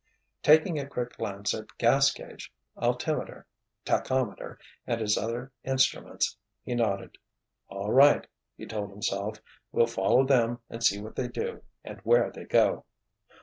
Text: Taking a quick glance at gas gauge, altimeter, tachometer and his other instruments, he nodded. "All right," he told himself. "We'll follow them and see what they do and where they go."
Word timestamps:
Taking 0.41 0.79
a 0.79 0.87
quick 0.87 1.17
glance 1.17 1.53
at 1.53 1.77
gas 1.77 2.11
gauge, 2.11 2.51
altimeter, 2.75 3.45
tachometer 3.85 4.57
and 4.87 4.99
his 4.99 5.15
other 5.15 5.51
instruments, 5.63 6.35
he 6.63 6.73
nodded. 6.73 7.19
"All 7.69 7.91
right," 7.93 8.25
he 8.57 8.65
told 8.65 8.89
himself. 8.89 9.37
"We'll 9.71 9.85
follow 9.85 10.25
them 10.25 10.57
and 10.71 10.83
see 10.83 10.99
what 10.99 11.15
they 11.15 11.27
do 11.27 11.61
and 11.83 11.99
where 11.99 12.31
they 12.31 12.45
go." 12.45 12.83